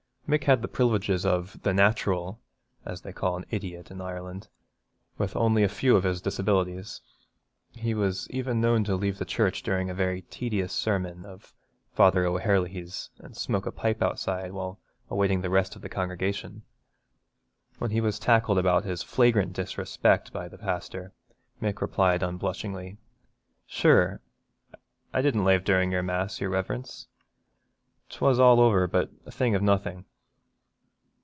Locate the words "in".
3.91-3.99